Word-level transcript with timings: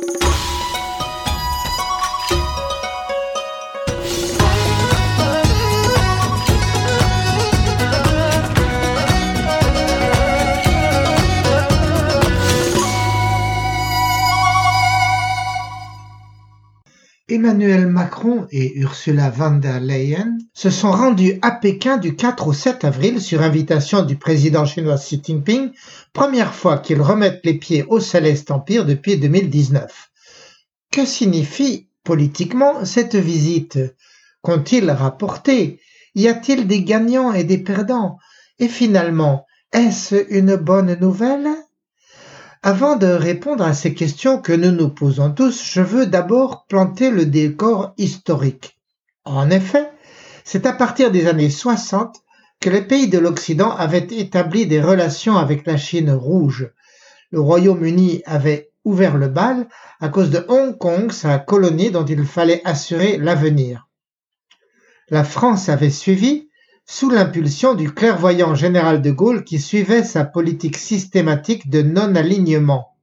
Thank 0.00 0.22
you. 0.22 0.27
Emmanuel 17.38 17.86
Macron 17.86 18.48
et 18.50 18.76
Ursula 18.80 19.30
von 19.30 19.60
der 19.60 19.78
Leyen 19.78 20.38
se 20.54 20.70
sont 20.70 20.90
rendus 20.90 21.38
à 21.40 21.52
Pékin 21.52 21.96
du 21.96 22.16
4 22.16 22.48
au 22.48 22.52
7 22.52 22.82
avril 22.82 23.20
sur 23.20 23.42
invitation 23.42 24.02
du 24.02 24.16
président 24.16 24.66
chinois 24.66 24.96
Xi 24.96 25.22
Jinping, 25.24 25.70
première 26.12 26.52
fois 26.52 26.78
qu'ils 26.78 27.00
remettent 27.00 27.42
les 27.44 27.54
pieds 27.54 27.84
au 27.84 28.00
Céleste 28.00 28.50
Empire 28.50 28.84
depuis 28.84 29.18
2019. 29.18 30.10
Que 30.90 31.06
signifie 31.06 31.88
politiquement 32.02 32.84
cette 32.84 33.14
visite? 33.14 33.78
Qu'ont-ils 34.42 34.90
rapporté? 34.90 35.78
Y 36.16 36.26
a-t-il 36.26 36.66
des 36.66 36.82
gagnants 36.82 37.32
et 37.32 37.44
des 37.44 37.58
perdants? 37.58 38.18
Et 38.58 38.66
finalement, 38.66 39.46
est-ce 39.72 40.26
une 40.30 40.56
bonne 40.56 40.98
nouvelle? 41.00 41.46
Avant 42.68 42.96
de 42.96 43.06
répondre 43.06 43.64
à 43.64 43.72
ces 43.72 43.94
questions 43.94 44.42
que 44.42 44.52
nous 44.52 44.72
nous 44.72 44.90
posons 44.90 45.30
tous, 45.30 45.64
je 45.64 45.80
veux 45.80 46.04
d'abord 46.04 46.66
planter 46.66 47.10
le 47.10 47.24
décor 47.24 47.94
historique. 47.96 48.76
En 49.24 49.48
effet, 49.48 49.90
c'est 50.44 50.66
à 50.66 50.74
partir 50.74 51.10
des 51.10 51.28
années 51.28 51.48
60 51.48 52.16
que 52.60 52.68
les 52.68 52.82
pays 52.82 53.08
de 53.08 53.18
l'Occident 53.18 53.74
avaient 53.74 54.06
établi 54.10 54.66
des 54.66 54.82
relations 54.82 55.38
avec 55.38 55.66
la 55.66 55.78
Chine 55.78 56.10
rouge. 56.10 56.70
Le 57.30 57.40
Royaume-Uni 57.40 58.20
avait 58.26 58.70
ouvert 58.84 59.16
le 59.16 59.28
bal 59.28 59.66
à 59.98 60.10
cause 60.10 60.28
de 60.28 60.44
Hong 60.48 60.76
Kong, 60.76 61.10
sa 61.10 61.38
colonie 61.38 61.90
dont 61.90 62.04
il 62.04 62.26
fallait 62.26 62.60
assurer 62.66 63.16
l'avenir. 63.16 63.88
La 65.08 65.24
France 65.24 65.70
avait 65.70 65.88
suivi, 65.88 66.47
sous 66.90 67.10
l'impulsion 67.10 67.74
du 67.74 67.92
clairvoyant 67.92 68.54
général 68.54 69.02
de 69.02 69.10
Gaulle 69.10 69.44
qui 69.44 69.60
suivait 69.60 70.02
sa 70.02 70.24
politique 70.24 70.78
systématique 70.78 71.68
de 71.68 71.82
non-alignement. 71.82 72.96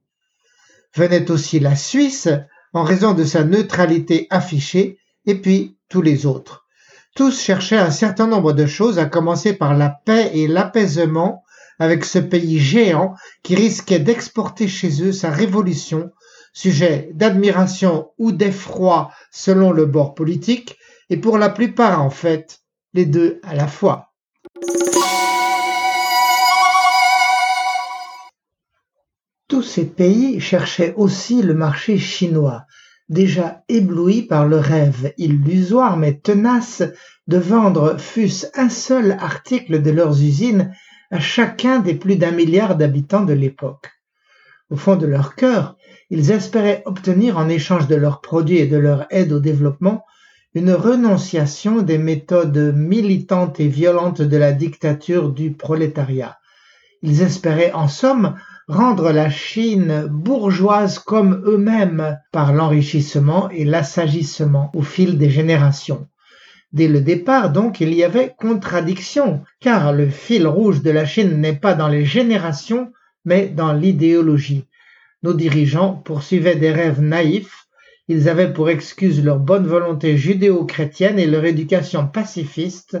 Venait 0.96 1.30
aussi 1.30 1.60
la 1.60 1.76
Suisse, 1.76 2.28
en 2.72 2.82
raison 2.82 3.14
de 3.14 3.22
sa 3.22 3.44
neutralité 3.44 4.26
affichée, 4.28 4.98
et 5.24 5.36
puis 5.40 5.78
tous 5.88 6.02
les 6.02 6.26
autres. 6.26 6.66
Tous 7.14 7.40
cherchaient 7.40 7.78
un 7.78 7.92
certain 7.92 8.26
nombre 8.26 8.52
de 8.52 8.66
choses, 8.66 8.98
à 8.98 9.04
commencer 9.04 9.52
par 9.52 9.76
la 9.76 9.90
paix 10.04 10.32
et 10.34 10.48
l'apaisement 10.48 11.44
avec 11.78 12.04
ce 12.04 12.18
pays 12.18 12.58
géant 12.58 13.14
qui 13.44 13.54
risquait 13.54 14.00
d'exporter 14.00 14.66
chez 14.66 15.00
eux 15.04 15.12
sa 15.12 15.30
révolution, 15.30 16.10
sujet 16.52 17.10
d'admiration 17.14 18.10
ou 18.18 18.32
d'effroi 18.32 19.12
selon 19.30 19.70
le 19.70 19.86
bord 19.86 20.16
politique, 20.16 20.76
et 21.08 21.18
pour 21.18 21.38
la 21.38 21.50
plupart 21.50 22.02
en 22.02 22.10
fait 22.10 22.65
les 22.96 23.04
deux 23.04 23.40
à 23.42 23.54
la 23.54 23.66
fois. 23.66 24.14
Tous 29.48 29.62
ces 29.62 29.84
pays 29.84 30.40
cherchaient 30.40 30.94
aussi 30.96 31.42
le 31.42 31.52
marché 31.52 31.98
chinois, 31.98 32.64
déjà 33.10 33.62
éblouis 33.68 34.22
par 34.22 34.48
le 34.48 34.56
rêve 34.56 35.12
illusoire 35.18 35.98
mais 35.98 36.14
tenace 36.14 36.82
de 37.26 37.36
vendre 37.36 37.98
fût-ce 37.98 38.46
un 38.54 38.70
seul 38.70 39.12
article 39.20 39.82
de 39.82 39.90
leurs 39.90 40.22
usines 40.22 40.74
à 41.10 41.20
chacun 41.20 41.80
des 41.80 41.94
plus 41.94 42.16
d'un 42.16 42.32
milliard 42.32 42.76
d'habitants 42.76 43.24
de 43.24 43.34
l'époque. 43.34 43.90
Au 44.70 44.76
fond 44.76 44.96
de 44.96 45.06
leur 45.06 45.34
cœur, 45.34 45.76
ils 46.08 46.30
espéraient 46.30 46.82
obtenir 46.86 47.36
en 47.36 47.50
échange 47.50 47.88
de 47.88 47.94
leurs 47.94 48.22
produits 48.22 48.58
et 48.58 48.66
de 48.66 48.78
leur 48.78 49.06
aide 49.10 49.32
au 49.32 49.38
développement 49.38 50.02
une 50.56 50.72
renonciation 50.72 51.82
des 51.82 51.98
méthodes 51.98 52.74
militantes 52.74 53.60
et 53.60 53.68
violentes 53.68 54.22
de 54.22 54.36
la 54.38 54.52
dictature 54.52 55.28
du 55.28 55.50
prolétariat. 55.50 56.38
Ils 57.02 57.20
espéraient 57.20 57.72
en 57.72 57.88
somme 57.88 58.36
rendre 58.66 59.12
la 59.12 59.28
Chine 59.28 60.06
bourgeoise 60.10 60.98
comme 60.98 61.42
eux-mêmes 61.44 62.18
par 62.32 62.54
l'enrichissement 62.54 63.50
et 63.50 63.66
l'assagissement 63.66 64.70
au 64.74 64.80
fil 64.80 65.18
des 65.18 65.28
générations. 65.28 66.08
Dès 66.72 66.88
le 66.88 67.02
départ, 67.02 67.52
donc, 67.52 67.82
il 67.82 67.92
y 67.92 68.02
avait 68.02 68.34
contradiction, 68.38 69.44
car 69.60 69.92
le 69.92 70.08
fil 70.08 70.46
rouge 70.46 70.80
de 70.82 70.90
la 70.90 71.04
Chine 71.04 71.38
n'est 71.38 71.56
pas 71.56 71.74
dans 71.74 71.88
les 71.88 72.06
générations, 72.06 72.92
mais 73.26 73.48
dans 73.48 73.74
l'idéologie. 73.74 74.64
Nos 75.22 75.34
dirigeants 75.34 75.92
poursuivaient 75.92 76.56
des 76.56 76.72
rêves 76.72 77.02
naïfs, 77.02 77.65
ils 78.08 78.28
avaient 78.28 78.52
pour 78.52 78.70
excuse 78.70 79.24
leur 79.24 79.38
bonne 79.38 79.66
volonté 79.66 80.16
judéo-chrétienne 80.16 81.18
et 81.18 81.26
leur 81.26 81.44
éducation 81.44 82.06
pacifiste, 82.06 82.98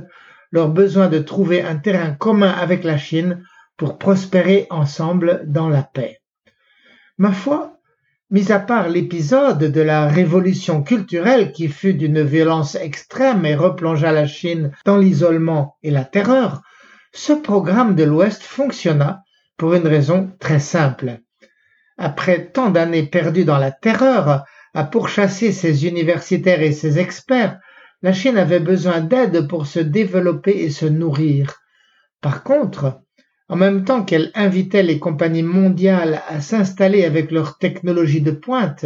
leur 0.50 0.68
besoin 0.68 1.08
de 1.08 1.18
trouver 1.18 1.62
un 1.62 1.76
terrain 1.76 2.12
commun 2.12 2.50
avec 2.50 2.84
la 2.84 2.98
Chine 2.98 3.44
pour 3.76 3.98
prospérer 3.98 4.66
ensemble 4.70 5.42
dans 5.46 5.68
la 5.68 5.82
paix. 5.82 6.20
Ma 7.18 7.32
foi, 7.32 7.78
mis 8.30 8.50
à 8.50 8.58
part 8.58 8.88
l'épisode 8.88 9.70
de 9.70 9.80
la 9.80 10.08
révolution 10.08 10.82
culturelle 10.82 11.52
qui 11.52 11.68
fut 11.68 11.94
d'une 11.94 12.22
violence 12.22 12.74
extrême 12.74 13.46
et 13.46 13.54
replongea 13.54 14.12
la 14.12 14.26
Chine 14.26 14.72
dans 14.84 14.96
l'isolement 14.96 15.76
et 15.82 15.90
la 15.90 16.04
terreur, 16.04 16.62
ce 17.12 17.32
programme 17.32 17.94
de 17.94 18.04
l'Ouest 18.04 18.42
fonctionna 18.42 19.22
pour 19.56 19.74
une 19.74 19.86
raison 19.86 20.32
très 20.40 20.58
simple. 20.58 21.20
Après 21.96 22.46
tant 22.46 22.70
d'années 22.70 23.04
perdues 23.04 23.44
dans 23.44 23.58
la 23.58 23.70
terreur, 23.70 24.44
à 24.76 24.84
pourchasser 24.84 25.52
ses 25.52 25.86
universitaires 25.86 26.60
et 26.60 26.72
ses 26.72 26.98
experts, 26.98 27.58
la 28.02 28.12
Chine 28.12 28.36
avait 28.36 28.60
besoin 28.60 29.00
d'aide 29.00 29.48
pour 29.48 29.66
se 29.66 29.80
développer 29.80 30.50
et 30.50 30.68
se 30.68 30.84
nourrir. 30.84 31.54
Par 32.20 32.42
contre, 32.42 33.00
en 33.48 33.56
même 33.56 33.84
temps 33.84 34.04
qu'elle 34.04 34.30
invitait 34.34 34.82
les 34.82 34.98
compagnies 34.98 35.42
mondiales 35.42 36.20
à 36.28 36.42
s'installer 36.42 37.06
avec 37.06 37.30
leur 37.30 37.56
technologie 37.56 38.20
de 38.20 38.32
pointe, 38.32 38.84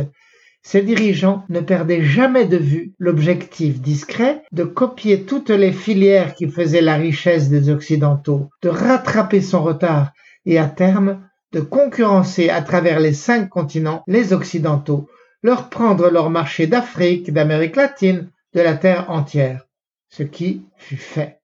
ses 0.62 0.83
dirigeants 0.83 1.45
ne 1.49 1.59
perdaient 1.59 2.05
jamais 2.05 2.45
de 2.45 2.59
vue 2.59 2.93
l'objectif 3.01 3.81
discret 3.81 4.43
de 4.53 4.62
copier 4.62 5.25
toutes 5.25 5.51
les 5.51 5.72
filières 5.72 6.34
qui 6.34 6.47
faisaient 6.49 6.83
la 6.83 6.95
richesse 6.95 7.49
des 7.49 7.69
Occidentaux, 7.69 8.49
de 8.62 8.69
rattraper 8.69 9.41
son 9.41 9.65
retard 9.65 10.12
et 10.47 10.57
à 10.57 10.67
terme 10.67 11.27
de 11.53 11.59
concurrencer 11.59 12.49
à 12.49 12.62
travers 12.62 13.01
les 13.01 13.12
cinq 13.12 13.49
continents 13.49 14.05
les 14.07 14.33
Occidentaux 14.33 15.09
leur 15.43 15.71
prendre 15.71 16.11
leur 16.11 16.31
marché 16.31 16.67
d'Afrique, 16.67 17.33
d'Amérique 17.33 17.77
latine, 17.77 18.31
de 18.55 18.61
la 18.61 18.77
terre 18.77 19.11
entière, 19.11 19.67
ce 20.09 20.23
qui 20.23 20.67
fut 20.77 20.97
fait. 20.97 21.41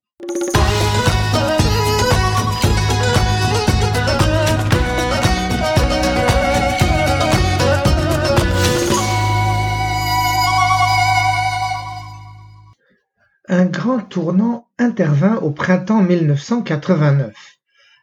Un 13.49 13.67
grand 13.67 14.01
tournant 14.01 14.67
intervint 14.78 15.37
au 15.37 15.53
printemps 15.53 16.03
1989. 16.03 17.56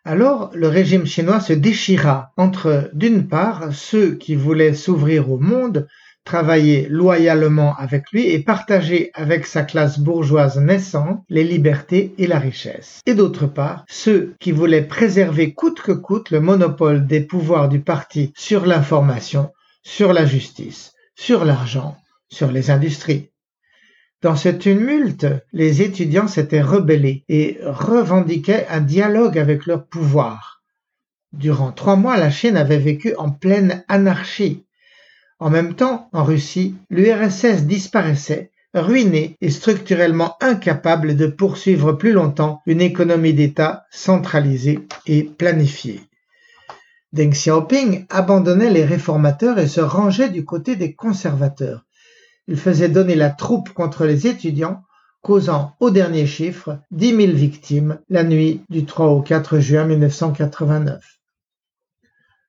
Alors 0.05 0.51
le 0.53 0.67
régime 0.67 1.05
chinois 1.05 1.39
se 1.39 1.53
déchira 1.53 2.33
entre, 2.35 2.89
d'une 2.93 3.27
part, 3.27 3.73
ceux 3.73 4.15
qui 4.15 4.35
voulaient 4.35 4.73
s'ouvrir 4.73 5.31
au 5.31 5.39
monde, 5.39 5.87
travailler 6.25 6.87
loyalement 6.89 7.75
avec 7.77 8.11
lui 8.11 8.27
et 8.27 8.39
partager 8.39 9.11
avec 9.13 9.45
sa 9.45 9.63
classe 9.63 9.99
bourgeoise 9.99 10.57
naissante 10.57 11.23
les 11.29 11.43
libertés 11.43 12.13
et 12.17 12.27
la 12.27 12.39
richesse. 12.39 13.01
Et 13.05 13.13
d'autre 13.13 13.47
part, 13.47 13.85
ceux 13.87 14.35
qui 14.39 14.51
voulaient 14.51 14.87
préserver 14.87 15.53
coûte 15.53 15.81
que 15.81 15.93
coûte 15.93 16.31
le 16.31 16.41
monopole 16.41 17.07
des 17.07 17.21
pouvoirs 17.21 17.69
du 17.69 17.79
parti 17.79 18.33
sur 18.35 18.65
l'information, 18.65 19.51
sur 19.83 20.11
la 20.11 20.25
justice, 20.25 20.93
sur 21.15 21.45
l'argent, 21.45 21.97
sur 22.29 22.51
les 22.51 22.71
industries. 22.71 23.29
Dans 24.23 24.37
ce 24.37 24.47
tumulte, 24.47 25.27
les 25.51 25.81
étudiants 25.81 26.29
s'étaient 26.29 26.61
rebellés 26.61 27.25
et 27.27 27.57
revendiquaient 27.61 28.65
un 28.69 28.79
dialogue 28.79 29.37
avec 29.37 29.65
leur 29.65 29.85
pouvoir. 29.85 30.63
Durant 31.33 31.73
trois 31.73 31.97
mois, 31.97 32.15
la 32.15 32.31
Chine 32.31 32.55
avait 32.55 32.77
vécu 32.77 33.13
en 33.17 33.31
pleine 33.31 33.83
anarchie. 33.89 34.63
En 35.39 35.49
même 35.49 35.73
temps, 35.73 36.07
en 36.13 36.23
Russie, 36.23 36.75
l'URSS 36.89 37.63
disparaissait, 37.63 38.51
ruinée 38.73 39.35
et 39.41 39.49
structurellement 39.49 40.37
incapable 40.39 41.17
de 41.17 41.27
poursuivre 41.27 41.91
plus 41.91 42.13
longtemps 42.13 42.61
une 42.65 42.79
économie 42.79 43.33
d'État 43.33 43.83
centralisée 43.91 44.87
et 45.05 45.23
planifiée. 45.23 45.99
Deng 47.11 47.31
Xiaoping 47.31 48.05
abandonnait 48.09 48.71
les 48.71 48.85
réformateurs 48.85 49.59
et 49.59 49.67
se 49.67 49.81
rangeait 49.81 50.29
du 50.29 50.45
côté 50.45 50.77
des 50.77 50.93
conservateurs. 50.93 51.83
Il 52.47 52.57
faisait 52.57 52.89
donner 52.89 53.15
la 53.15 53.29
troupe 53.29 53.69
contre 53.69 54.05
les 54.05 54.27
étudiants, 54.27 54.83
causant 55.21 55.75
au 55.79 55.89
dernier 55.89 56.27
chiffre 56.27 56.79
dix 56.91 57.13
mille 57.13 57.33
victimes 57.33 57.99
la 58.09 58.23
nuit 58.23 58.61
du 58.69 58.85
3 58.85 59.07
au 59.07 59.21
4 59.21 59.59
juin 59.59 59.85
1989. 59.85 61.19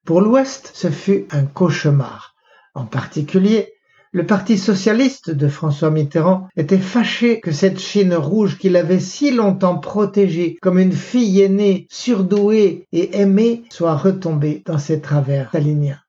Pour 0.05 0.21
l'Ouest, 0.21 0.73
ce 0.75 0.91
fut 0.91 1.27
un 1.31 1.47
cauchemar. 1.47 2.35
En 2.75 2.85
particulier, 2.85 3.75
le 4.15 4.27
Parti 4.27 4.59
socialiste 4.59 5.31
de 5.31 5.49
François 5.49 5.91
Mitterrand 5.91 6.49
était 6.57 6.79
fâché 6.79 7.41
que 7.41 7.51
cette 7.51 7.81
Chine 7.81 8.15
rouge 8.15 8.59
qu'il 8.59 8.77
avait 8.77 9.01
si 9.01 9.33
longtemps 9.33 9.79
protégée 9.79 10.57
comme 10.63 10.79
une 10.79 10.93
fille 10.93 11.41
aînée, 11.41 11.89
surdouée 11.91 12.87
et 12.93 13.21
aimée, 13.21 13.65
soit 13.71 13.97
retombée 13.97 14.63
dans 14.67 14.79
ses 14.79 15.01
travers 15.01 15.49
staliniens. 15.49 16.01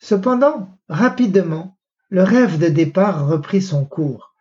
Cependant, 0.00 0.70
rapidement, 0.88 1.76
le 2.12 2.24
rêve 2.24 2.58
de 2.58 2.68
départ 2.68 3.26
reprit 3.26 3.62
son 3.62 3.86
cours. 3.86 4.34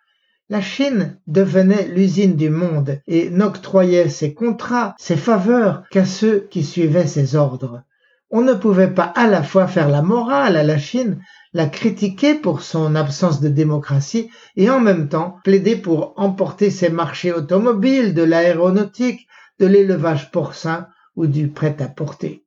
La 0.49 0.59
Chine 0.59 1.17
devenait 1.27 1.87
l'usine 1.87 2.35
du 2.35 2.49
monde 2.49 2.99
et 3.07 3.29
n'octroyait 3.29 4.09
ses 4.09 4.33
contrats, 4.33 4.93
ses 4.99 5.15
faveurs 5.15 5.83
qu'à 5.89 6.03
ceux 6.03 6.49
qui 6.51 6.65
suivaient 6.65 7.07
ses 7.07 7.37
ordres. 7.37 7.81
On 8.29 8.41
ne 8.41 8.55
pouvait 8.55 8.93
pas 8.93 9.05
à 9.15 9.25
la 9.25 9.41
fois 9.41 9.67
faire 9.67 9.87
la 9.87 10.01
morale 10.01 10.57
à 10.57 10.63
la 10.63 10.77
Chine 10.77 11.23
la 11.53 11.65
critiquer 11.65 12.33
pour 12.33 12.61
son 12.61 12.93
absence 12.93 13.39
de 13.39 13.47
démocratie 13.47 14.29
et 14.57 14.69
en 14.69 14.81
même 14.81 15.07
temps 15.07 15.37
plaider 15.45 15.77
pour 15.77 16.13
emporter 16.17 16.71
ses 16.71 16.89
marchés 16.89 17.31
automobiles, 17.31 18.13
de 18.13 18.23
l'aéronautique, 18.23 19.29
de 19.59 19.65
l'élevage 19.65 20.29
porcin 20.31 20.89
ou 21.15 21.25
du 21.25 21.47
prêt-à-porter. 21.47 22.43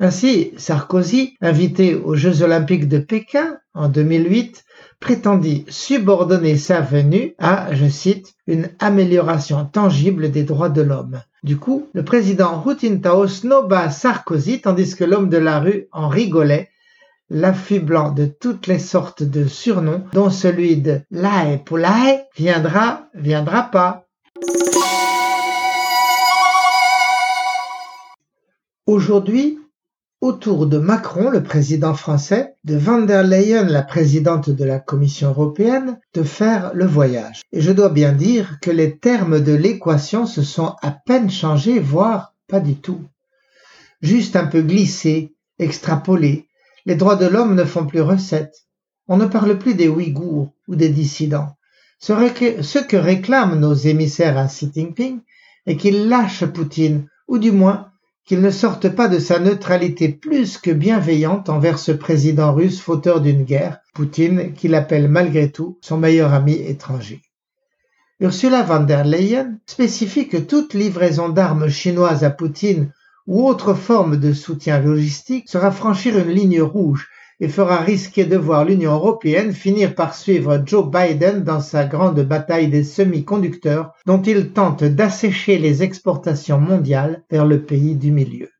Ainsi, 0.00 0.52
Sarkozy, 0.56 1.34
invité 1.40 1.96
aux 1.96 2.14
Jeux 2.14 2.42
olympiques 2.42 2.86
de 2.86 2.98
Pékin 2.98 3.58
en 3.74 3.88
2008, 3.88 4.64
prétendit 5.00 5.64
subordonner 5.68 6.56
sa 6.56 6.80
venue 6.80 7.34
à, 7.38 7.74
je 7.74 7.88
cite, 7.88 8.34
une 8.46 8.70
amélioration 8.78 9.64
tangible 9.64 10.30
des 10.30 10.44
droits 10.44 10.68
de 10.68 10.82
l'homme. 10.82 11.20
Du 11.42 11.56
coup, 11.56 11.88
le 11.94 12.04
président 12.04 12.64
Hu 12.64 12.76
snoba 13.28 13.90
Sarkozy 13.90 14.60
tandis 14.60 14.94
que 14.94 15.02
l'homme 15.02 15.28
de 15.28 15.36
la 15.36 15.58
rue 15.58 15.88
en 15.90 16.08
rigolait 16.08 16.70
l'affublant 17.28 18.12
de 18.12 18.26
toutes 18.26 18.68
les 18.68 18.78
sortes 18.78 19.24
de 19.24 19.48
surnoms, 19.48 20.04
dont 20.12 20.30
celui 20.30 20.76
de 20.76 21.00
Lae 21.10 21.58
Poulae 21.64 22.24
viendra, 22.36 23.08
viendra 23.14 23.64
pas. 23.64 24.06
Aujourd'hui, 28.86 29.58
autour 30.20 30.66
de 30.66 30.78
Macron, 30.78 31.30
le 31.30 31.42
président 31.42 31.94
français, 31.94 32.56
de 32.64 32.76
van 32.76 33.02
der 33.02 33.22
Leyen, 33.22 33.64
la 33.64 33.82
présidente 33.82 34.50
de 34.50 34.64
la 34.64 34.80
Commission 34.80 35.28
européenne, 35.28 36.00
de 36.14 36.22
faire 36.22 36.72
le 36.74 36.86
voyage. 36.86 37.42
Et 37.52 37.60
je 37.60 37.70
dois 37.70 37.88
bien 37.88 38.12
dire 38.12 38.58
que 38.60 38.70
les 38.70 38.98
termes 38.98 39.40
de 39.40 39.52
l'équation 39.52 40.26
se 40.26 40.42
sont 40.42 40.74
à 40.82 40.90
peine 40.90 41.30
changés, 41.30 41.78
voire 41.78 42.34
pas 42.48 42.60
du 42.60 42.74
tout. 42.74 43.04
Juste 44.02 44.36
un 44.36 44.46
peu 44.46 44.62
glissés, 44.62 45.34
extrapolés, 45.58 46.48
les 46.86 46.96
droits 46.96 47.16
de 47.16 47.26
l'homme 47.26 47.54
ne 47.54 47.64
font 47.64 47.86
plus 47.86 48.00
recette. 48.00 48.66
On 49.06 49.16
ne 49.16 49.26
parle 49.26 49.58
plus 49.58 49.74
des 49.74 49.88
Ouïghours 49.88 50.52
ou 50.66 50.76
des 50.76 50.88
dissidents. 50.88 51.56
Ce 52.00 52.78
que 52.78 52.96
réclament 52.96 53.58
nos 53.58 53.74
émissaires 53.74 54.38
à 54.38 54.46
Xi 54.46 54.70
Jinping 54.74 55.20
est 55.66 55.76
qu'il 55.76 56.08
lâche 56.08 56.44
Poutine, 56.44 57.08
ou 57.26 57.38
du 57.38 57.52
moins 57.52 57.90
qu'il 58.28 58.42
ne 58.42 58.50
sorte 58.50 58.90
pas 58.90 59.08
de 59.08 59.18
sa 59.18 59.38
neutralité 59.38 60.10
plus 60.10 60.58
que 60.58 60.70
bienveillante 60.70 61.48
envers 61.48 61.78
ce 61.78 61.92
président 61.92 62.52
russe 62.52 62.78
fauteur 62.78 63.22
d'une 63.22 63.42
guerre, 63.42 63.78
Poutine, 63.94 64.52
qu'il 64.52 64.74
appelle 64.74 65.08
malgré 65.08 65.50
tout 65.50 65.78
son 65.80 65.96
meilleur 65.96 66.34
ami 66.34 66.52
étranger. 66.52 67.22
Ursula 68.20 68.62
von 68.64 68.80
der 68.80 69.04
Leyen 69.04 69.58
spécifie 69.64 70.28
que 70.28 70.36
toute 70.36 70.74
livraison 70.74 71.30
d'armes 71.30 71.70
chinoises 71.70 72.22
à 72.22 72.28
Poutine 72.28 72.92
ou 73.26 73.48
autre 73.48 73.72
forme 73.72 74.18
de 74.18 74.34
soutien 74.34 74.78
logistique 74.78 75.48
sera 75.48 75.70
franchir 75.70 76.18
une 76.18 76.30
ligne 76.30 76.60
rouge 76.60 77.08
et 77.40 77.48
fera 77.48 77.78
risquer 77.78 78.24
de 78.24 78.36
voir 78.36 78.64
l'Union 78.64 78.94
européenne 78.94 79.52
finir 79.52 79.94
par 79.94 80.14
suivre 80.14 80.62
Joe 80.64 80.90
Biden 80.90 81.44
dans 81.44 81.60
sa 81.60 81.84
grande 81.84 82.20
bataille 82.20 82.68
des 82.68 82.84
semi-conducteurs 82.84 83.92
dont 84.06 84.20
il 84.22 84.52
tente 84.52 84.84
d'assécher 84.84 85.58
les 85.58 85.82
exportations 85.82 86.58
mondiales 86.58 87.22
vers 87.30 87.46
le 87.46 87.62
pays 87.62 87.94
du 87.94 88.10
milieu. 88.10 88.50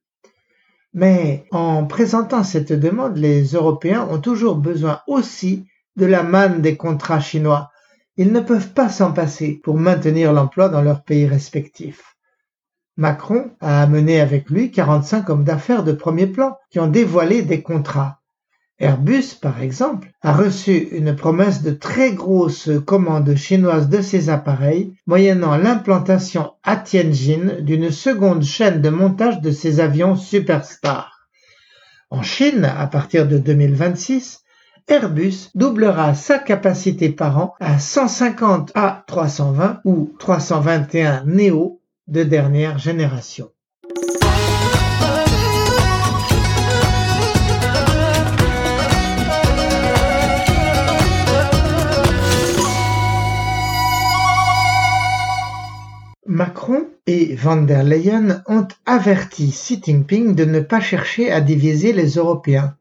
Mais 0.94 1.44
en 1.50 1.84
présentant 1.86 2.44
cette 2.44 2.72
demande, 2.72 3.16
les 3.16 3.44
Européens 3.44 4.08
ont 4.10 4.20
toujours 4.20 4.56
besoin 4.56 5.00
aussi 5.06 5.66
de 5.96 6.06
la 6.06 6.22
manne 6.22 6.60
des 6.62 6.76
contrats 6.76 7.20
chinois. 7.20 7.70
Ils 8.16 8.32
ne 8.32 8.40
peuvent 8.40 8.72
pas 8.72 8.88
s'en 8.88 9.12
passer 9.12 9.60
pour 9.62 9.76
maintenir 9.76 10.32
l'emploi 10.32 10.68
dans 10.68 10.82
leurs 10.82 11.02
pays 11.02 11.26
respectifs. 11.26 12.16
Macron 12.96 13.52
a 13.60 13.82
amené 13.82 14.20
avec 14.20 14.50
lui 14.50 14.72
45 14.72 15.30
hommes 15.30 15.44
d'affaires 15.44 15.84
de 15.84 15.92
premier 15.92 16.26
plan 16.26 16.56
qui 16.70 16.80
ont 16.80 16.88
dévoilé 16.88 17.42
des 17.42 17.62
contrats. 17.62 18.17
Airbus, 18.80 19.34
par 19.42 19.60
exemple, 19.60 20.12
a 20.22 20.32
reçu 20.32 20.88
une 20.92 21.16
promesse 21.16 21.62
de 21.62 21.72
très 21.72 22.12
grosse 22.12 22.70
commande 22.86 23.34
chinoise 23.34 23.88
de 23.88 24.00
ses 24.00 24.30
appareils, 24.30 24.94
moyennant 25.06 25.56
l'implantation 25.56 26.52
à 26.62 26.76
Tianjin 26.76 27.60
d'une 27.60 27.90
seconde 27.90 28.44
chaîne 28.44 28.80
de 28.80 28.88
montage 28.88 29.40
de 29.40 29.50
ses 29.50 29.80
avions 29.80 30.14
Superstar. 30.14 31.28
En 32.10 32.22
Chine, 32.22 32.64
à 32.64 32.86
partir 32.86 33.26
de 33.26 33.38
2026, 33.38 34.44
Airbus 34.86 35.50
doublera 35.56 36.14
sa 36.14 36.38
capacité 36.38 37.10
par 37.10 37.36
an 37.36 37.54
à 37.58 37.80
150 37.80 38.72
A320 38.74 39.80
ou 39.84 40.14
321 40.20 41.24
Neo 41.26 41.82
de 42.06 42.22
dernière 42.22 42.78
génération. 42.78 43.50
Macron 56.38 56.86
et 57.08 57.34
van 57.34 57.56
der 57.56 57.82
Leyen 57.82 58.44
ont 58.46 58.68
averti 58.86 59.50
Xi 59.50 59.80
Jinping 59.84 60.36
de 60.36 60.44
ne 60.44 60.60
pas 60.60 60.78
chercher 60.78 61.32
à 61.32 61.40
diviser 61.40 61.92
les 61.92 62.10
Européens. 62.10 62.76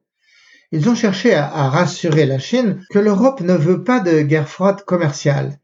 Ils 0.72 0.88
ont 0.90 0.94
cherché 0.94 1.34
à, 1.34 1.68
rassurer 1.68 2.28
la 2.28 2.38
Chine 2.38 2.86
que 2.92 3.00
l'Europe 3.00 3.42
ne 3.42 3.56
veut 3.56 3.84
pas 3.84 4.00
de 4.00 4.22
guerre 4.22 4.48
froide 4.48 4.84
commerciale. 4.84 5.58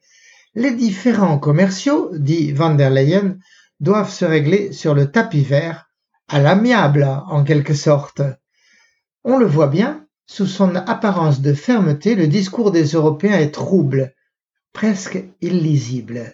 Les 0.55 0.71
différends 0.71 1.37
commerciaux, 1.37 2.09
dit 2.13 2.51
van 2.51 2.73
der 2.73 2.89
Leyen, 2.89 3.37
doivent 3.79 4.11
se 4.11 4.25
régler 4.25 4.71
sur 4.71 4.95
le 4.95 5.11
tapis 5.11 5.43
vert, 5.43 5.87
à 6.27 6.39
l'amiable 6.39 7.07
en 7.27 7.43
quelque 7.43 7.75
sorte. 7.75 8.23
On 9.23 9.37
le 9.37 9.45
voit 9.45 9.67
bien, 9.67 10.07
sous 10.25 10.47
son 10.47 10.75
apparence 10.75 11.41
de 11.41 11.53
fermeté, 11.53 12.15
le 12.15 12.25
discours 12.25 12.71
des 12.71 12.85
Européens 12.85 13.37
est 13.37 13.51
trouble, 13.51 14.15
presque 14.73 15.23
illisible. 15.41 16.33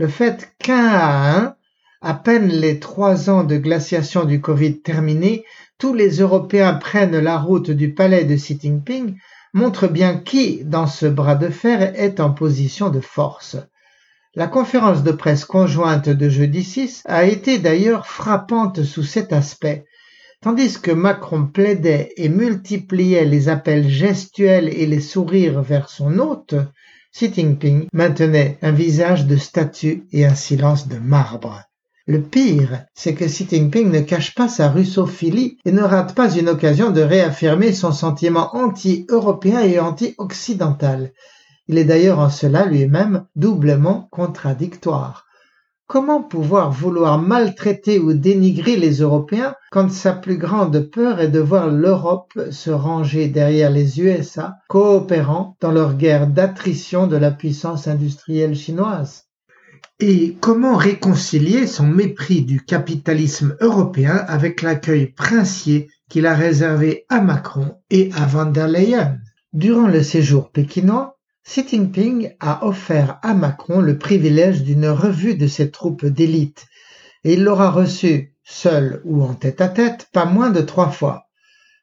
Le 0.00 0.08
fait 0.08 0.54
qu'un 0.58 0.86
à 0.86 1.36
un, 1.36 1.56
à 2.00 2.14
peine 2.14 2.48
les 2.48 2.80
trois 2.80 3.28
ans 3.28 3.44
de 3.44 3.58
glaciation 3.58 4.24
du 4.24 4.40
Covid 4.40 4.80
terminés, 4.80 5.44
tous 5.76 5.92
les 5.92 6.20
Européens 6.20 6.72
prennent 6.72 7.18
la 7.18 7.36
route 7.36 7.70
du 7.70 7.92
palais 7.92 8.24
de 8.24 8.34
Xi 8.34 8.58
Jinping 8.58 9.18
montre 9.52 9.88
bien 9.88 10.16
qui, 10.16 10.64
dans 10.64 10.86
ce 10.86 11.04
bras 11.04 11.34
de 11.34 11.50
fer, 11.50 11.92
est 12.00 12.18
en 12.18 12.30
position 12.30 12.88
de 12.88 13.00
force. 13.00 13.58
La 14.34 14.46
conférence 14.46 15.02
de 15.02 15.12
presse 15.12 15.44
conjointe 15.44 16.08
de 16.08 16.30
jeudi 16.30 16.64
6 16.64 17.02
a 17.04 17.26
été 17.26 17.58
d'ailleurs 17.58 18.06
frappante 18.06 18.82
sous 18.82 19.02
cet 19.02 19.34
aspect. 19.34 19.84
Tandis 20.40 20.80
que 20.80 20.92
Macron 20.92 21.44
plaidait 21.44 22.14
et 22.16 22.30
multipliait 22.30 23.26
les 23.26 23.50
appels 23.50 23.86
gestuels 23.86 24.70
et 24.70 24.86
les 24.86 25.02
sourires 25.02 25.60
vers 25.60 25.90
son 25.90 26.18
hôte, 26.18 26.54
Xi 27.12 27.32
Jinping 27.32 27.88
maintenait 27.92 28.58
un 28.62 28.72
visage 28.72 29.26
de 29.26 29.36
statue 29.36 30.06
et 30.12 30.24
un 30.24 30.34
silence 30.34 30.86
de 30.88 30.96
marbre. 30.96 31.62
Le 32.06 32.22
pire, 32.22 32.84
c'est 32.94 33.14
que 33.14 33.24
Xi 33.24 33.46
Jinping 33.50 33.90
ne 33.90 34.00
cache 34.00 34.34
pas 34.34 34.48
sa 34.48 34.68
russophilie 34.68 35.58
et 35.64 35.72
ne 35.72 35.82
rate 35.82 36.14
pas 36.14 36.34
une 36.34 36.48
occasion 36.48 36.90
de 36.90 37.00
réaffirmer 37.00 37.72
son 37.72 37.92
sentiment 37.92 38.54
anti-européen 38.56 39.60
et 39.60 39.78
anti-occidental. 39.78 41.12
Il 41.68 41.78
est 41.78 41.84
d'ailleurs 41.84 42.18
en 42.18 42.30
cela 42.30 42.66
lui-même 42.66 43.26
doublement 43.36 44.08
contradictoire. 44.10 45.26
Comment 45.90 46.22
pouvoir 46.22 46.70
vouloir 46.70 47.18
maltraiter 47.20 47.98
ou 47.98 48.12
dénigrer 48.12 48.76
les 48.76 49.00
Européens 49.00 49.56
quand 49.72 49.90
sa 49.90 50.12
plus 50.12 50.36
grande 50.36 50.88
peur 50.88 51.18
est 51.18 51.26
de 51.26 51.40
voir 51.40 51.68
l'Europe 51.68 52.32
se 52.52 52.70
ranger 52.70 53.26
derrière 53.26 53.72
les 53.72 54.00
USA, 54.00 54.58
coopérant 54.68 55.56
dans 55.60 55.72
leur 55.72 55.94
guerre 55.94 56.28
d'attrition 56.28 57.08
de 57.08 57.16
la 57.16 57.32
puissance 57.32 57.88
industrielle 57.88 58.54
chinoise? 58.54 59.24
Et 59.98 60.36
comment 60.40 60.76
réconcilier 60.76 61.66
son 61.66 61.88
mépris 61.88 62.42
du 62.42 62.64
capitalisme 62.64 63.56
européen 63.60 64.24
avec 64.28 64.62
l'accueil 64.62 65.08
princier 65.08 65.88
qu'il 66.08 66.26
a 66.26 66.36
réservé 66.36 67.04
à 67.08 67.20
Macron 67.20 67.78
et 67.90 68.10
à 68.14 68.26
van 68.26 68.46
der 68.46 68.68
Leyen? 68.68 69.18
Durant 69.52 69.88
le 69.88 70.04
séjour 70.04 70.52
pékinois, 70.52 71.16
Xi 71.52 71.66
Jinping 71.66 72.36
a 72.38 72.64
offert 72.64 73.18
à 73.22 73.34
Macron 73.34 73.80
le 73.80 73.98
privilège 73.98 74.62
d'une 74.62 74.86
revue 74.86 75.34
de 75.34 75.48
ses 75.48 75.72
troupes 75.72 76.06
d'élite 76.06 76.68
et 77.24 77.32
il 77.32 77.42
l'aura 77.42 77.72
reçu, 77.72 78.36
seul 78.44 79.02
ou 79.04 79.24
en 79.24 79.34
tête-à-tête, 79.34 80.06
pas 80.12 80.26
moins 80.26 80.50
de 80.50 80.60
trois 80.60 80.90
fois. 80.90 81.24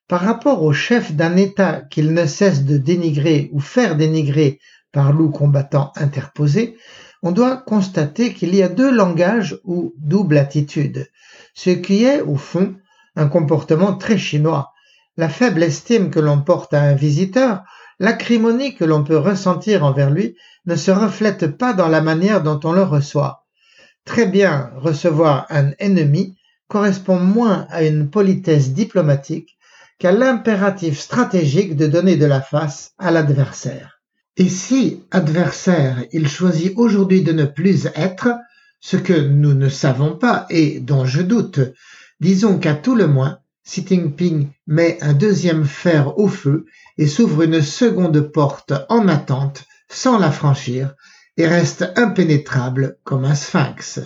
Par 0.08 0.22
rapport 0.22 0.64
au 0.64 0.72
chef 0.72 1.12
d'un 1.12 1.36
État 1.36 1.82
qu'il 1.82 2.14
ne 2.14 2.26
cesse 2.26 2.64
de 2.64 2.78
dénigrer 2.78 3.50
ou 3.52 3.60
faire 3.60 3.98
dénigrer 3.98 4.62
par 4.94 5.12
loup 5.12 5.32
combattant 5.32 5.92
interposé, 5.98 6.78
on 7.22 7.34
doit 7.34 7.58
constater 7.58 8.34
qu'il 8.34 8.56
y 8.56 8.64
a 8.64 8.70
deux 8.70 8.90
langages 8.90 9.60
ou 9.66 9.94
double 9.98 10.38
attitude, 10.38 11.10
ce 11.54 11.72
qui 11.72 12.06
est, 12.06 12.22
au 12.22 12.38
fond, 12.38 12.76
un 13.18 13.28
comportement 13.28 13.98
très 13.98 14.18
chinois. 14.18 14.72
La 15.18 15.28
faible 15.28 15.62
estime 15.62 16.10
que 16.10 16.22
l'on 16.22 16.42
porte 16.42 16.74
à 16.74 16.84
un 16.84 16.94
visiteur, 16.94 17.64
l'acrimonie 18.00 18.75
que 18.75 18.86
l'on 18.86 19.04
peut 19.04 19.18
ressentir 19.18 19.84
envers 19.84 20.10
lui, 20.10 20.36
ne 20.66 20.75
se 20.75 20.92
reflète 20.92 21.48
pas 21.58 21.74
dans 21.74 21.88
la 21.88 22.01
manière 22.01 22.44
dont 22.44 22.60
on 22.63 22.74
le 22.74 22.84
reçoit. 22.84 23.46
Très 24.06 24.25
bien 24.25 24.72
recevoir 24.75 25.46
un 25.50 25.72
ennemi 25.80 26.38
correspond 26.68 27.20
moins 27.20 27.68
à 27.70 27.84
une 27.84 28.10
politesse 28.10 28.74
diplomatique 28.74 29.58
qu'à 30.00 30.12
l'impératif 30.12 31.00
stratégique 31.00 31.75
de 31.75 31.88
donner 31.88 32.18
de 32.18 32.25
la 32.25 32.42
face 32.42 32.92
à 32.98 33.12
l'adversaire. 33.12 34.01
Et 34.36 34.50
si, 34.50 35.04
adversaire, 35.10 36.04
il 36.12 36.27
choisit 36.27 36.74
aujourd'hui 36.75 37.24
de 37.24 37.32
ne 37.32 37.46
plus 37.46 37.88
être, 37.96 38.30
ce 38.80 38.98
que 38.98 39.13
nous 39.13 39.56
ne 39.56 39.70
savons 39.70 40.16
pas 40.16 40.46
et 40.51 40.80
dont 40.80 41.06
je 41.06 41.24
doute, 41.24 41.60
disons 42.20 42.60
qu'à 42.60 42.75
tout 42.75 42.96
le 42.96 43.08
moins, 43.08 43.39
Xi 43.66 43.86
Jinping 43.86 44.48
met 44.68 44.98
un 45.01 45.13
deuxième 45.13 45.66
fer 45.66 46.18
au 46.20 46.27
feu 46.27 46.66
et 46.98 47.08
s'ouvre 47.08 47.44
une 47.44 47.62
seconde 47.62 48.20
porte 48.20 48.74
en 48.89 49.08
attente 49.08 49.66
sans 49.89 50.18
la 50.18 50.32
franchir 50.32 50.96
et 51.38 51.48
reste 51.48 51.86
impénétrable 51.96 52.98
comme 53.04 53.25
un 53.25 53.36
sphinx. 53.36 54.00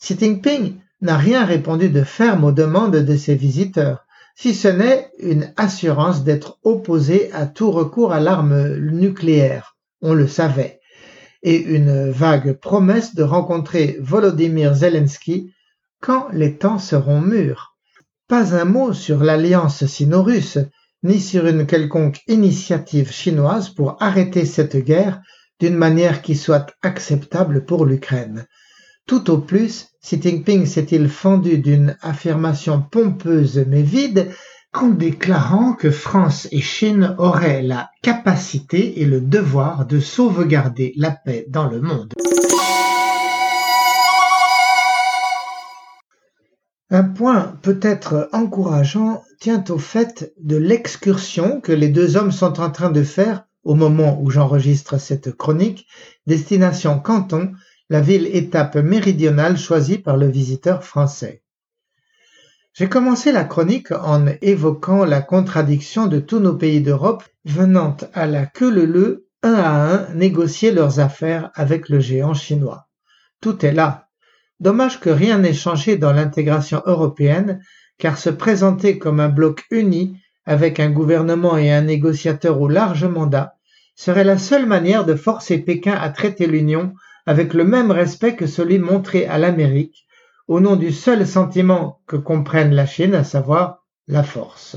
Xi 0.00 0.16
Jinping 0.18 0.80
n'a 1.00 1.16
rien 1.16 1.44
répondu 1.44 1.88
de 1.88 2.02
ferme 2.02 2.44
aux 2.44 2.52
demandes 2.52 2.96
de 2.96 3.16
ses 3.16 3.34
visiteurs, 3.34 4.04
si 4.36 4.54
ce 4.54 4.68
n'est 4.68 5.10
une 5.18 5.52
assurance 5.56 6.24
d'être 6.24 6.58
opposé 6.64 7.32
à 7.32 7.46
tout 7.46 7.70
recours 7.70 8.12
à 8.12 8.20
l'arme 8.20 8.76
nucléaire, 8.78 9.76
on 10.02 10.12
le 10.12 10.26
savait, 10.26 10.80
et 11.42 11.56
une 11.56 12.10
vague 12.10 12.54
promesse 12.54 13.14
de 13.14 13.22
rencontrer 13.22 13.96
Volodymyr 14.00 14.74
Zelensky 14.74 15.52
quand 16.00 16.28
les 16.32 16.56
temps 16.56 16.78
seront 16.78 17.20
mûrs. 17.20 17.76
Pas 18.26 18.56
un 18.56 18.64
mot 18.64 18.92
sur 18.92 19.22
l'alliance 19.22 19.86
sino-russe, 19.86 20.58
ni 21.04 21.20
sur 21.20 21.46
une 21.46 21.66
quelconque 21.66 22.20
initiative 22.26 23.12
chinoise 23.12 23.68
pour 23.68 24.02
arrêter 24.02 24.46
cette 24.46 24.76
guerre 24.76 25.20
d'une 25.60 25.76
manière 25.76 26.22
qui 26.22 26.34
soit 26.34 26.74
acceptable 26.82 27.64
pour 27.64 27.84
l'Ukraine. 27.84 28.46
Tout 29.06 29.30
au 29.30 29.38
plus, 29.38 29.88
Xi 30.02 30.20
Jinping 30.20 30.64
s'est-il 30.64 31.08
fendu 31.08 31.58
d'une 31.58 31.96
affirmation 32.00 32.80
pompeuse 32.80 33.64
mais 33.68 33.82
vide 33.82 34.30
en 34.72 34.88
déclarant 34.88 35.74
que 35.74 35.90
France 35.90 36.48
et 36.50 36.60
Chine 36.60 37.14
auraient 37.18 37.62
la 37.62 37.90
capacité 38.02 39.00
et 39.00 39.04
le 39.04 39.20
devoir 39.20 39.86
de 39.86 40.00
sauvegarder 40.00 40.94
la 40.96 41.10
paix 41.10 41.44
dans 41.48 41.68
le 41.68 41.80
monde. 41.80 42.14
Un 46.90 47.04
point 47.04 47.54
peut-être 47.62 48.28
encourageant 48.32 49.22
tient 49.44 49.64
au 49.68 49.76
fait 49.76 50.32
de 50.40 50.56
l'excursion 50.56 51.60
que 51.60 51.72
les 51.72 51.90
deux 51.90 52.16
hommes 52.16 52.32
sont 52.32 52.60
en 52.60 52.70
train 52.70 52.88
de 52.88 53.02
faire 53.02 53.44
au 53.62 53.74
moment 53.74 54.18
où 54.22 54.30
j'enregistre 54.30 54.96
cette 54.96 55.36
chronique, 55.36 55.86
destination 56.26 56.98
Canton, 56.98 57.52
la 57.90 58.00
ville-étape 58.00 58.76
méridionale 58.76 59.58
choisie 59.58 59.98
par 59.98 60.16
le 60.16 60.28
visiteur 60.28 60.82
français. 60.82 61.42
J'ai 62.72 62.88
commencé 62.88 63.32
la 63.32 63.44
chronique 63.44 63.92
en 63.92 64.24
évoquant 64.40 65.04
la 65.04 65.20
contradiction 65.20 66.06
de 66.06 66.20
tous 66.20 66.38
nos 66.38 66.54
pays 66.54 66.80
d'Europe 66.80 67.24
venant 67.44 67.98
à 68.14 68.24
la 68.24 68.46
queue 68.46 68.70
leu 68.70 69.28
un 69.42 69.52
à 69.52 69.68
un 69.68 70.14
négocier 70.14 70.72
leurs 70.72 71.00
affaires 71.00 71.50
avec 71.52 71.90
le 71.90 72.00
géant 72.00 72.32
chinois. 72.32 72.88
Tout 73.42 73.66
est 73.66 73.72
là. 73.74 74.08
Dommage 74.58 75.00
que 75.00 75.10
rien 75.10 75.36
n'ait 75.36 75.52
changé 75.52 75.98
dans 75.98 76.14
l'intégration 76.14 76.80
européenne, 76.86 77.60
car 77.98 78.18
se 78.18 78.30
présenter 78.30 78.98
comme 78.98 79.20
un 79.20 79.28
bloc 79.28 79.64
uni 79.70 80.18
avec 80.46 80.80
un 80.80 80.90
gouvernement 80.90 81.56
et 81.56 81.72
un 81.72 81.82
négociateur 81.82 82.60
au 82.60 82.68
large 82.68 83.04
mandat 83.04 83.56
serait 83.96 84.24
la 84.24 84.38
seule 84.38 84.66
manière 84.66 85.04
de 85.04 85.14
forcer 85.14 85.58
Pékin 85.58 85.94
à 85.94 86.10
traiter 86.10 86.46
l'Union 86.46 86.94
avec 87.26 87.54
le 87.54 87.64
même 87.64 87.90
respect 87.90 88.36
que 88.36 88.46
celui 88.46 88.78
montré 88.78 89.26
à 89.26 89.38
l'Amérique, 89.38 90.06
au 90.48 90.60
nom 90.60 90.76
du 90.76 90.92
seul 90.92 91.26
sentiment 91.26 92.00
que 92.06 92.16
comprenne 92.16 92.74
la 92.74 92.86
Chine, 92.86 93.14
à 93.14 93.24
savoir 93.24 93.84
la 94.08 94.22
force. 94.22 94.76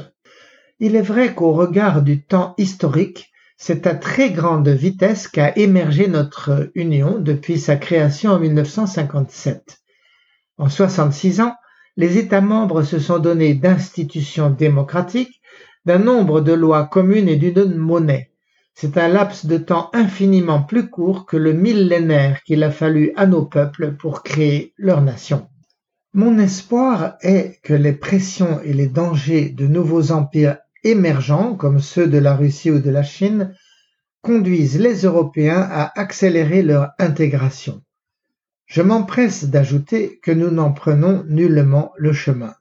Il 0.79 0.95
est 0.95 1.01
vrai 1.01 1.33
qu'au 1.33 1.53
regard 1.53 2.03
du 2.03 2.23
temps 2.23 2.53
historique, 2.57 3.31
c'est 3.57 3.87
à 3.87 3.95
très 3.95 4.29
grande 4.29 4.69
vitesse 4.69 5.27
qu'a 5.27 5.57
émergé 5.57 6.07
notre 6.07 6.71
Union 6.75 7.17
depuis 7.19 7.59
sa 7.59 7.75
création 7.75 8.31
en 8.31 8.39
1957. 8.39 9.79
En 10.59 10.69
66 10.69 11.41
ans, 11.41 11.55
les 11.97 12.19
États 12.19 12.41
membres 12.41 12.83
se 12.83 12.99
sont 12.99 13.19
donnés 13.19 13.55
d'institutions 13.55 14.51
démocratiques, 14.51 15.41
d'un 15.85 15.97
nombre 15.97 16.41
de 16.41 16.53
lois 16.53 16.85
communes 16.85 17.27
et 17.27 17.37
d'une 17.37 17.75
monnaie. 17.75 18.31
C'est 18.75 18.97
un 18.99 19.07
laps 19.07 19.47
de 19.47 19.57
temps 19.57 19.89
infiniment 19.93 20.61
plus 20.61 20.89
court 20.89 21.25
que 21.25 21.37
le 21.37 21.53
millénaire 21.53 22.43
qu'il 22.43 22.63
a 22.63 22.69
fallu 22.69 23.11
à 23.15 23.25
nos 23.25 23.45
peuples 23.45 23.93
pour 23.93 24.21
créer 24.21 24.73
leur 24.77 25.01
nation. 25.01 25.47
Mon 26.13 26.37
espoir 26.37 27.15
est 27.21 27.59
que 27.63 27.73
les 27.73 27.93
pressions 27.93 28.61
et 28.61 28.73
les 28.73 28.87
dangers 28.87 29.49
de 29.49 29.65
nouveaux 29.65 30.11
empires 30.11 30.59
émergents, 30.83 31.55
comme 31.55 31.79
ceux 31.79 32.07
de 32.07 32.19
la 32.19 32.35
Russie 32.35 32.69
ou 32.69 32.79
de 32.79 32.91
la 32.91 33.03
Chine, 33.03 33.55
conduisent 34.21 34.79
les 34.79 35.05
Européens 35.05 35.67
à 35.71 35.99
accélérer 35.99 36.61
leur 36.61 36.89
intégration. 36.99 37.81
Je 38.67 38.81
m'empresse 38.81 39.45
d'ajouter 39.45 40.19
que 40.21 40.31
nous 40.31 40.51
n'en 40.51 40.73
prenons 40.73 41.23
nullement 41.29 41.93
le 41.95 42.11
chemin. 42.11 42.53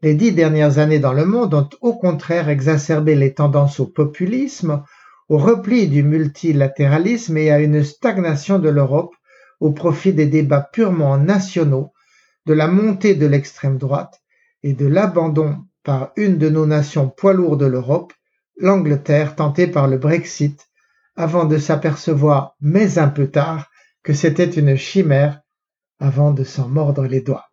Les 0.00 0.14
dix 0.14 0.30
dernières 0.32 0.78
années 0.78 1.00
dans 1.00 1.12
le 1.12 1.26
monde 1.26 1.52
ont 1.54 1.68
au 1.80 1.94
contraire 1.94 2.48
exacerbé 2.48 3.16
les 3.16 3.34
tendances 3.34 3.80
au 3.80 3.86
populisme, 3.86 4.84
au 5.28 5.38
repli 5.38 5.88
du 5.88 6.04
multilatéralisme 6.04 7.36
et 7.36 7.50
à 7.50 7.58
une 7.58 7.82
stagnation 7.82 8.60
de 8.60 8.68
l'Europe 8.68 9.12
au 9.58 9.72
profit 9.72 10.12
des 10.12 10.26
débats 10.26 10.68
purement 10.72 11.18
nationaux, 11.18 11.92
de 12.46 12.54
la 12.54 12.68
montée 12.68 13.16
de 13.16 13.26
l'extrême 13.26 13.76
droite 13.76 14.20
et 14.62 14.72
de 14.72 14.86
l'abandon 14.86 15.64
par 15.82 16.12
une 16.16 16.38
de 16.38 16.48
nos 16.48 16.66
nations 16.66 17.08
poids 17.08 17.32
lourds 17.32 17.56
de 17.56 17.66
l'Europe, 17.66 18.12
l'Angleterre 18.56 19.34
tentée 19.34 19.66
par 19.66 19.88
le 19.88 19.98
Brexit, 19.98 20.68
avant 21.16 21.44
de 21.44 21.58
s'apercevoir, 21.58 22.54
mais 22.60 22.98
un 22.98 23.08
peu 23.08 23.26
tard, 23.26 23.69
que 24.02 24.12
c'était 24.14 24.48
une 24.48 24.76
chimère, 24.76 25.40
avant 25.98 26.32
de 26.32 26.44
s'en 26.44 26.68
mordre 26.68 27.04
les 27.04 27.20
doigts. 27.20 27.46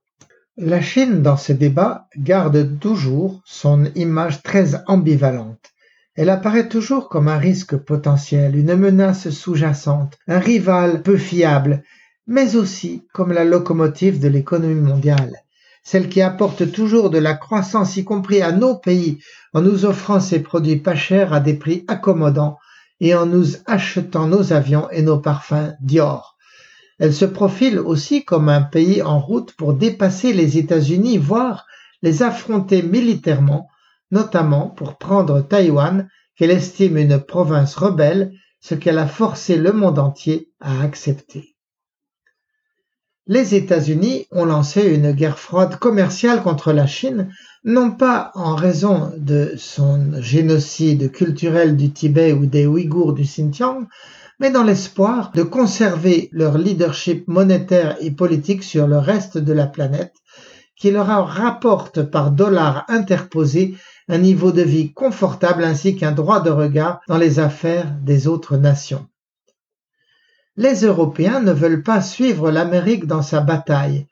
La 0.55 0.81
Chine, 0.81 1.21
dans 1.21 1.37
ce 1.37 1.53
débat, 1.53 2.07
garde 2.17 2.79
toujours 2.79 3.41
son 3.45 3.85
image 3.95 4.41
très 4.41 4.75
ambivalente. 4.87 5.71
Elle 6.15 6.31
apparaît 6.31 6.67
toujours 6.67 7.09
comme 7.09 7.27
un 7.27 7.37
risque 7.37 7.77
potentiel, 7.77 8.55
une 8.55 8.75
menace 8.75 9.29
sous-jacente, 9.29 10.17
un 10.27 10.39
rival 10.39 11.03
peu 11.03 11.17
fiable, 11.17 11.83
mais 12.25 12.55
aussi 12.55 13.05
comme 13.13 13.33
la 13.33 13.45
locomotive 13.45 14.19
de 14.19 14.27
l'économie 14.27 14.81
mondiale, 14.81 15.35
celle 15.83 16.09
qui 16.09 16.21
apporte 16.21 16.71
toujours 16.71 17.09
de 17.09 17.19
la 17.19 17.35
croissance, 17.35 17.97
y 17.97 18.03
compris 18.03 18.41
à 18.41 18.51
nos 18.51 18.75
pays, 18.75 19.19
en 19.53 19.61
nous 19.61 19.85
offrant 19.85 20.19
ses 20.19 20.39
produits 20.39 20.77
pas 20.77 20.95
chers 20.95 21.33
à 21.33 21.39
des 21.39 21.53
prix 21.53 21.85
accommodants 21.87 22.57
et 22.99 23.13
en 23.13 23.25
nous 23.25 23.57
achetant 23.65 24.27
nos 24.27 24.53
avions 24.53 24.89
et 24.89 25.03
nos 25.03 25.19
parfums 25.19 25.75
Dior. 25.81 26.36
Elle 26.99 27.13
se 27.13 27.25
profile 27.25 27.79
aussi 27.79 28.25
comme 28.25 28.49
un 28.49 28.61
pays 28.61 29.01
en 29.01 29.19
route 29.19 29.53
pour 29.53 29.73
dépasser 29.73 30.33
les 30.33 30.57
États-Unis, 30.57 31.17
voire 31.17 31.65
les 32.01 32.23
affronter 32.23 32.81
militairement 32.81 33.69
notamment 34.11 34.69
pour 34.69 34.97
prendre 34.97 35.41
Taïwan 35.41 36.09
qu'elle 36.35 36.51
estime 36.51 36.97
une 36.97 37.19
province 37.19 37.75
rebelle, 37.75 38.31
ce 38.59 38.75
qu'elle 38.75 38.97
a 38.97 39.07
forcé 39.07 39.57
le 39.57 39.73
monde 39.73 39.99
entier 39.99 40.51
à 40.59 40.81
accepter. 40.81 41.56
Les 43.29 43.55
États-Unis 43.55 44.25
ont 44.31 44.45
lancé 44.45 44.83
une 44.83 45.11
guerre 45.11 45.37
froide 45.37 45.75
commerciale 45.75 46.41
contre 46.41 46.71
la 46.71 46.87
Chine, 46.87 47.29
non 47.65 47.91
pas 47.91 48.31
en 48.35 48.55
raison 48.55 49.11
de 49.17 49.51
son 49.57 50.21
génocide 50.21 51.11
culturel 51.11 51.75
du 51.75 51.91
Tibet 51.91 52.31
ou 52.31 52.45
des 52.45 52.65
Ouïghours 52.65 53.11
du 53.11 53.23
Xinjiang, 53.23 53.85
mais 54.39 54.49
dans 54.49 54.63
l'espoir 54.63 55.33
de 55.33 55.43
conserver 55.43 56.29
leur 56.31 56.57
leadership 56.57 57.27
monétaire 57.27 57.97
et 57.99 58.11
politique 58.11 58.63
sur 58.63 58.87
le 58.87 58.97
reste 58.97 59.37
de 59.37 59.51
la 59.51 59.67
planète, 59.67 60.13
qui 60.77 60.91
leur 60.91 61.07
rapporte 61.27 62.03
par 62.03 62.31
dollars 62.31 62.85
interposés 62.87 63.75
un 64.07 64.19
niveau 64.19 64.53
de 64.53 64.61
vie 64.61 64.93
confortable 64.93 65.65
ainsi 65.65 65.97
qu'un 65.97 66.13
droit 66.13 66.39
de 66.39 66.49
regard 66.49 67.01
dans 67.09 67.17
les 67.17 67.39
affaires 67.39 67.93
des 68.01 68.29
autres 68.29 68.55
nations. 68.55 69.05
Les 70.59 70.83
Européens 70.85 71.39
ne 71.39 71.51
veulent 71.51 71.83
pas 71.83 72.01
suivre 72.01 72.49
l'Amérique 72.49 73.05
dans 73.05 73.21
sa 73.21 73.41
bataille. 73.41 74.07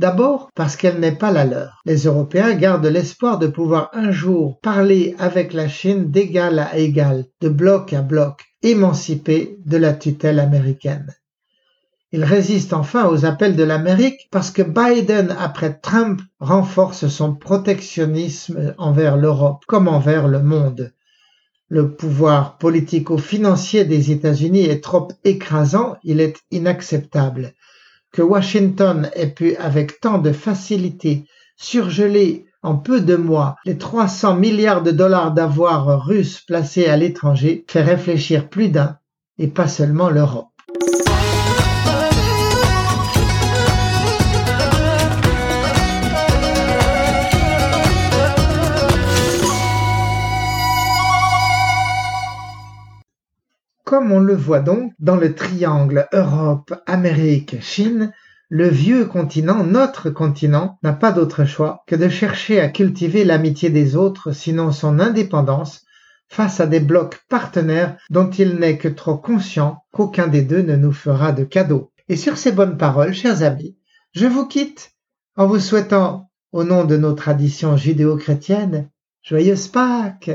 D'abord 0.00 0.50
parce 0.56 0.74
qu'elle 0.74 0.98
n'est 0.98 1.14
pas 1.14 1.30
la 1.30 1.44
leur. 1.44 1.80
Les 1.86 2.06
Européens 2.06 2.54
gardent 2.54 2.86
l'espoir 2.86 3.38
de 3.38 3.46
pouvoir 3.46 3.90
un 3.92 4.10
jour 4.10 4.58
parler 4.60 5.14
avec 5.20 5.52
la 5.52 5.68
Chine 5.68 6.10
d'égal 6.10 6.58
à 6.58 6.76
égal, 6.76 7.26
de 7.40 7.48
bloc 7.48 7.92
à 7.92 8.02
bloc, 8.02 8.42
émancipés 8.64 9.56
de 9.64 9.76
la 9.76 9.92
tutelle 9.92 10.40
américaine. 10.40 11.14
Ils 12.10 12.24
résistent 12.24 12.72
enfin 12.72 13.06
aux 13.06 13.24
appels 13.24 13.54
de 13.54 13.62
l'Amérique 13.62 14.26
parce 14.32 14.50
que 14.50 14.62
Biden, 14.62 15.34
après 15.38 15.74
Trump, 15.74 16.20
renforce 16.40 17.06
son 17.06 17.36
protectionnisme 17.36 18.74
envers 18.78 19.16
l'Europe 19.16 19.62
comme 19.68 19.86
envers 19.86 20.26
le 20.26 20.42
monde. 20.42 20.92
Le 21.68 21.94
pouvoir 21.94 22.58
politico-financier 22.58 23.84
des 23.84 24.12
États-Unis 24.12 24.64
est 24.64 24.82
trop 24.82 25.08
écrasant, 25.24 25.96
il 26.04 26.20
est 26.20 26.36
inacceptable 26.50 27.54
que 28.14 28.22
Washington 28.22 29.10
ait 29.14 29.26
pu 29.26 29.56
avec 29.56 30.00
tant 30.00 30.18
de 30.18 30.30
facilité 30.30 31.26
surgeler 31.56 32.46
en 32.62 32.76
peu 32.76 33.00
de 33.00 33.16
mois 33.16 33.56
les 33.64 33.76
300 33.76 34.36
milliards 34.36 34.82
de 34.82 34.92
dollars 34.92 35.32
d'avoirs 35.32 36.06
russes 36.06 36.40
placés 36.40 36.86
à 36.86 36.96
l'étranger 36.96 37.64
fait 37.68 37.82
réfléchir 37.82 38.48
plus 38.48 38.68
d'un, 38.68 38.98
et 39.38 39.48
pas 39.48 39.66
seulement 39.66 40.10
l'Europe. 40.10 40.53
Comme 53.94 54.10
on 54.10 54.18
le 54.18 54.34
voit 54.34 54.58
donc 54.58 54.92
dans 54.98 55.14
le 55.14 55.36
triangle 55.36 56.08
Europe, 56.12 56.74
Amérique, 56.84 57.62
Chine, 57.62 58.12
le 58.48 58.66
vieux 58.66 59.04
continent, 59.04 59.62
notre 59.62 60.10
continent, 60.10 60.80
n'a 60.82 60.92
pas 60.92 61.12
d'autre 61.12 61.44
choix 61.44 61.84
que 61.86 61.94
de 61.94 62.08
chercher 62.08 62.60
à 62.60 62.70
cultiver 62.70 63.24
l'amitié 63.24 63.70
des 63.70 63.94
autres, 63.94 64.32
sinon 64.32 64.72
son 64.72 64.98
indépendance, 64.98 65.84
face 66.26 66.58
à 66.58 66.66
des 66.66 66.80
blocs 66.80 67.20
partenaires 67.28 67.96
dont 68.10 68.28
il 68.30 68.56
n'est 68.56 68.78
que 68.78 68.88
trop 68.88 69.16
conscient 69.16 69.84
qu'aucun 69.92 70.26
des 70.26 70.42
deux 70.42 70.62
ne 70.62 70.74
nous 70.74 70.92
fera 70.92 71.30
de 71.30 71.44
cadeau. 71.44 71.92
Et 72.08 72.16
sur 72.16 72.36
ces 72.36 72.50
bonnes 72.50 72.76
paroles, 72.76 73.14
chers 73.14 73.44
amis, 73.44 73.76
je 74.12 74.26
vous 74.26 74.48
quitte 74.48 74.90
en 75.36 75.46
vous 75.46 75.60
souhaitant, 75.60 76.32
au 76.50 76.64
nom 76.64 76.82
de 76.84 76.96
nos 76.96 77.12
traditions 77.12 77.76
judéo-chrétiennes, 77.76 78.88
joyeuse 79.22 79.68
Pâques 79.68 80.32